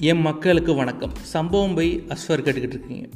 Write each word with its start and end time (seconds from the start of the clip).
என் 0.00 0.20
மக்களுக்கு 0.20 0.74
வணக்கம். 0.74 1.14
சம்பவம் 1.22 1.74
போய் 1.74 1.88
அஸ்வர் 2.08 2.42
கேட்டுக்கிட்டு 2.42 2.76
இருக்கீங்க. 2.76 3.06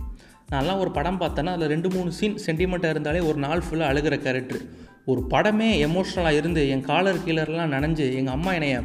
நான்லாம் 0.53 0.79
ஒரு 0.79 0.91
படம் 0.91 1.21
பார்த்தேன்னா 1.21 1.53
அதில் 1.57 1.71
ரெண்டு 1.73 1.89
மூணு 1.91 2.13
சீன் 2.13 2.35
சென்டிமெண்ட்டாக 2.47 2.89
இருந்தாலே 2.89 3.21
ஒரு 3.21 3.39
நாள் 3.39 3.63
ஃபுல்லாக 3.67 3.91
அழுகிற 3.91 4.17
கேரக்டர் 4.23 4.63
ஒரு 5.05 5.21
படமே 5.31 5.69
எமோஷ்னலாக 5.87 6.37
இருந்து 6.37 6.69
என் 6.69 6.81
காலர் 6.81 7.21
கீழர்லாம் 7.27 7.73
நனைஞ்சு 7.75 8.07
எங்கள் 8.15 8.35
அம்மா 8.35 8.53
என்னைய 8.53 8.81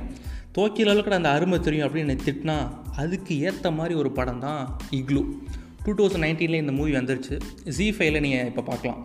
தோக்கியில் 0.52 0.92
அளவுக்கு 0.94 1.16
அந்த 1.16 1.30
அருமை 1.30 1.60
தெரியும் 1.60 1.88
அப்படின்னு 1.88 2.06
என்னை 2.08 2.18
திட்டினா 2.28 2.58
அதுக்கு 2.96 3.40
ஏற்ற 3.40 3.72
மாதிரி 3.72 3.96
ஒரு 3.96 4.12
படம் 4.12 4.40
தான் 4.40 4.78
இக்லு. 4.92 5.24
டூ 5.86 5.94
தௌசண்ட் 5.94 6.26
நைன்டீனில் 6.28 6.64
இந்த 6.64 6.72
மூவி 6.72 6.92
வந்துருச்சு. 6.92 7.38
ஜி 7.78 7.92
ஃபைவ்ல 7.92 8.20
நீங்கள் 8.20 8.46
இப்போ 8.46 8.62
பார்க்கலாம். 8.62 9.02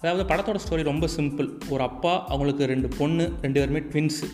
அதாவது 0.00 0.24
படத்தோட 0.34 0.58
ஸ்டோரி 0.64 0.82
ரொம்ப 0.82 1.08
சிம்பிள் 1.16 1.50
ஒரு 1.68 1.82
அப்பா 1.82 2.26
அவங்களுக்கு 2.26 2.66
ரெண்டு 2.66 2.88
பொண்ணு 2.98 3.32
ரெண்டு 3.42 3.60
பேருமே 3.60 3.78
ட்வின்ஸு 3.78 4.28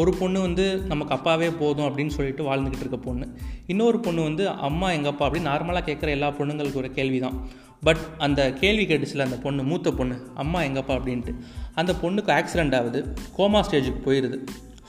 ஒரு 0.00 0.10
பொண்ணு 0.20 0.38
வந்து 0.40 0.64
நமக்கு 0.90 1.14
அப்பாவே 1.16 1.48
போதும் 1.60 1.86
அப்படின்னு 1.88 2.14
சொல்லிட்டு 2.16 2.42
வாழ்ந்துக்கிட்டு 2.48 2.84
இருக்க 2.84 2.98
பொண்ணு. 3.06 3.26
இன்னொரு 3.66 3.98
பொண்ணு 4.00 4.22
வந்து 4.22 4.44
அம்மா 4.68 4.88
எங்கள் 4.92 5.12
அப்பா 5.12 5.24
அப்படின்னு 5.26 5.50
நார்மலாக 5.52 5.84
கேட்குற 5.88 6.08
எல்லா 6.16 6.28
பொண்ணுங்களுக்கு 6.38 6.80
ஒரு 6.82 6.90
கேள்வி 6.98 7.18
தான். 7.18 7.36
பட் 7.84 8.02
அந்த 8.18 8.40
கேள்வி 8.60 8.84
கேட்டுச்சுல 8.86 9.26
அந்த 9.28 9.36
பொண்ணு 9.36 9.62
மூத்த 9.62 9.90
பொண்ணு 9.90 10.16
அம்மா 10.34 10.60
எங்கப்பா 10.62 10.94
அப்படின்ட்டு. 10.98 11.32
அந்த 11.74 11.92
பொண்ணுக்கு 12.02 12.32
ஆக்சிடெண்ட் 12.38 12.76
ஆகுது 12.80 13.00
கோமா 13.38 13.60
ஸ்டேஜுக்கு 13.68 14.02
போயிடுது 14.08 14.38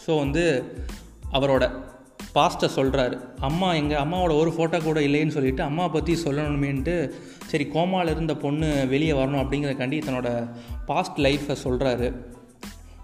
ஸோ 0.05 0.17
வந்து 0.20 0.43
அவரோட 1.34 1.65
பாஸ்ட்டை 2.35 2.67
சொல்கிறாரு 2.76 3.15
அம்மா 3.39 3.73
எங்கள் 3.73 4.01
அம்மாவோட 4.03 4.34
ஒரு 4.41 4.51
ஃபோட்டோ 4.55 4.84
கூட 4.84 4.99
இல்லைன்னு 5.01 5.35
சொல்லிவிட்டு 5.35 5.63
அம்மா 5.63 5.85
பற்றி 5.87 6.13
சொல்லணுமேன்ட்டு 6.26 6.95
சரி 7.51 7.65
கோமாவில் 7.73 8.12
இருந்த 8.12 8.34
பொண்ணு 8.35 8.87
வெளியே 8.89 9.13
வரணும் 9.13 9.43
அப்படிங்கிறக்காண்டி 9.43 9.99
தன்னோட 10.07 10.29
பாஸ்ட் 10.85 11.20
லைஃப்பை 11.20 11.55
சொல்கிறாரு 11.63 12.09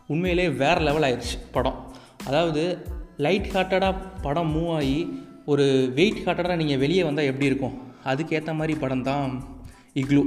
உண்மையிலே 0.08 0.50
வேறு 0.50 0.82
லெவல் 0.82 1.14
ஆயிடுச்சு 1.14 1.40
படம். 1.52 1.94
அதாவது 2.26 2.88
லைட் 3.18 3.50
ஹார்ட்டடாக 3.54 3.96
படம் 4.22 4.56
மூவ் 4.56 4.76
ஆகி 4.76 5.22
ஒரு 5.46 5.92
வெயிட் 5.96 6.22
ஹார்ட்டடாக 6.26 6.56
நீங்கள் 6.56 6.78
வெளியே 6.78 7.04
வந்தால் 7.04 7.26
எப்படி 7.26 7.46
இருக்கும்? 7.46 7.78
அதுக்கேற்ற 8.06 8.54
மாதிரி 8.54 8.80
படம் 8.80 9.04
தான் 9.04 9.44
இக்லு. 9.96 10.24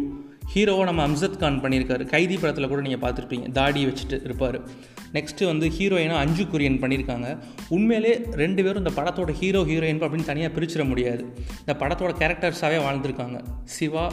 ஹீரோவை 0.54 0.82
நம்ம 0.82 1.06
அம்சத் 1.06 1.36
கான் 1.36 1.60
பண்ணியிருக்காரு. 1.62 2.04
கைதி 2.04 2.36
படத்தில் 2.36 2.68
கூட 2.68 2.80
நீங்கள் 2.80 3.10
பார்த்துருப்பீங்க. 3.10 3.52
தாடி 3.52 3.86
வச்சுட்டு 3.86 4.24
இருப்பார். 4.24 4.66
நெக்ஸ்ட்டு 5.12 5.44
வந்து 5.44 5.68
ஹீரோயினாக 5.68 6.14
அஞ்சு 6.14 6.44
குரியன் 6.44 6.80
பண்ணியிருக்காங்க. 6.82 7.38
உண்மையிலே 7.68 8.20
ரெண்டு 8.32 8.62
பேரும் 8.62 8.86
இந்த 8.86 9.02
படத்தோட 9.02 9.30
ஹீரோ 9.30 9.62
ஹீரோயின் 9.62 10.00
அப்படின்னு 10.00 10.24
தனியாக 10.24 10.60
பிரிச்சிட 10.60 10.88
முடியாது. 10.88 11.36
இந்த 11.66 11.86
படத்தோட 11.86 12.12
கேரக்டர்ஸாகவே 12.18 12.78
வாழ்ந்துருக்காங்க. 12.86 13.40
சிவா 13.64 14.12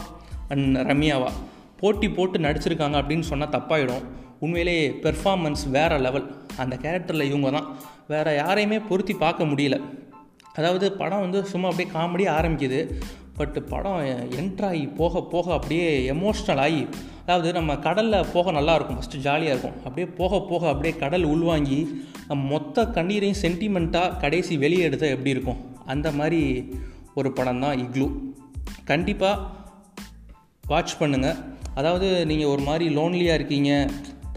அண்ட் 0.49 0.77
ரம்யாவா. 0.77 1.29
போட்டி 1.77 2.09
போட்டு 2.09 2.39
நடிச்சிருக்காங்க 2.39 2.97
அப்படின்னு 3.01 3.19
சொன்னால் 3.19 3.49
தப்பாயிடும். 3.49 4.03
உண்மையிலேயே 4.45 4.86
பெர்ஃபார்மன்ஸ் 5.05 5.63
வேறு 5.77 5.97
லெவல் 6.05 6.27
அந்த 6.63 6.75
கேரக்டரில் 6.83 7.30
இவங்க 7.31 7.49
தான். 7.58 7.67
வேறு 8.13 8.31
யாரையுமே 8.41 8.80
பொருத்தி 8.89 9.13
பார்க்க 9.23 9.50
முடியல. 9.52 9.77
அதாவது 10.59 10.85
படம் 11.02 11.23
வந்து 11.25 11.39
சும்மா 11.52 11.67
அப்படியே 11.72 11.89
காமெடி 11.97 12.25
ஆரம்பிக்குது. 12.38 12.80
பட் 13.38 13.55
படம் 13.72 14.02
என்ட்ராகி 14.39 14.83
போக 15.00 15.22
போக 15.33 15.47
அப்படியே 15.58 15.88
எமோஷ்னல் 16.13 16.61
ஆகி 16.66 16.81
அதாவது 17.23 17.50
நம்ம 17.58 17.72
கடலில் 17.85 18.30
போக 18.33 18.52
நல்லாயிருக்கும் 18.58 18.97
ஃபஸ்ட்டு 19.00 19.22
ஜாலியாக 19.25 19.53
இருக்கும். 19.53 19.77
அப்படியே 19.88 20.08
போக 20.19 20.39
போக 20.50 20.63
அப்படியே 20.72 20.94
கடல் 21.03 21.25
உள்வாங்கி 21.33 21.80
நம்ம 22.30 22.41
மொத்த 22.53 22.85
கண்ணீரையும் 22.97 23.41
சென்டிமெண்ட்டாக 23.44 24.17
கடைசி 24.23 24.53
வெளியே 24.63 24.83
எடுத்தால் 24.88 25.13
எப்படி 25.16 25.33
இருக்கும்? 25.35 25.61
அந்த 25.94 26.07
மாதிரி 26.19 26.41
ஒரு 27.19 27.31
படம் 27.38 27.63
தான் 27.66 27.80
இக்லூ. 27.85 28.07
கண்டிப்பாக 28.91 29.45
வாட்ச் 30.72 31.00
பண்ணுங்கள் 31.02 31.39
அதாவது 31.80 32.09
நீங்கள் 32.31 32.52
ஒரு 32.53 32.63
மாதிரி 32.69 32.85
லோன்லியாக 32.97 33.39
இருக்கீங்க. 33.39 33.72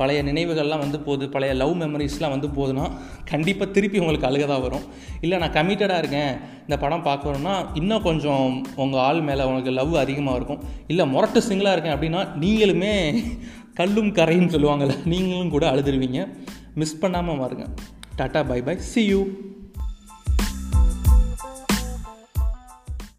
பழைய 0.01 0.21
நினைவுகள்லாம் 0.29 0.83
வந்து 0.85 0.99
போகுது 1.07 1.27
பழைய 1.35 1.53
லவ் 1.61 1.75
மெமரிஸ்லாம் 1.83 2.35
வந்து 2.35 2.49
போகுதுன்னா 2.57 2.87
கண்டிப்பாக 3.33 3.69
திருப்பி 3.77 3.99
உங்களுக்கு 4.03 4.29
அழுக 4.31 4.47
தான் 4.53 4.65
வரும். 4.67 4.85
இல்லை 5.25 5.39
நான் 5.43 5.57
கமிட்டடாக 5.59 6.03
இருக்கேன் 6.03 6.33
இந்த 6.67 6.77
படம் 6.85 7.07
பார்க்கணுன்னா 7.09 7.55
இன்னும் 7.81 8.07
கொஞ்சம் 8.09 8.47
உங்கள் 8.85 9.03
ஆள் 9.09 9.23
மேலே 9.29 9.47
உங்களுக்கு 9.49 9.75
லவ் 9.81 9.95
அதிகமாக 10.05 10.39
இருக்கும். 10.41 10.63
இல்லை 10.93 11.07
முரட்டு 11.15 11.43
சிங்கிளாக 11.49 11.77
இருக்கேன் 11.77 11.97
அப்படின்னா 11.97 12.23
நீங்களுமே 12.45 12.95
கல்லும் 13.81 14.13
கரைன்னு 14.21 14.55
சொல்லுவாங்கள்ல 14.55 14.95
நீங்களும் 15.15 15.55
கூட 15.57 15.67
அழுதுருவீங்க. 15.73 16.21
மிஸ் 16.83 17.01
பண்ணாமல் 17.05 17.43
பாருங்கள் 17.43 17.73
tata 18.21 18.41
bye 18.53 18.61
bye 18.67 18.75
see 18.91 19.03
you 19.11 19.21